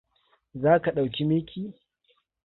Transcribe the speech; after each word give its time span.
Zaka 0.61 0.89
ɗauki 0.95 1.23
mickey? 1.29 1.67